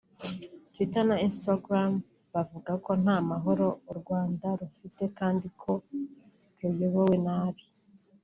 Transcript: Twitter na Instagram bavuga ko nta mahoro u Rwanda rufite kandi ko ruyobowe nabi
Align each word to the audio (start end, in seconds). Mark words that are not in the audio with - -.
Twitter 0.73 1.03
na 1.09 1.17
Instagram 1.27 1.91
bavuga 2.33 2.71
ko 2.85 2.91
nta 3.03 3.17
mahoro 3.29 3.67
u 3.91 3.93
Rwanda 3.99 4.47
rufite 4.61 5.03
kandi 5.19 5.47
ko 5.61 5.71
ruyobowe 6.59 7.17
nabi 7.27 7.63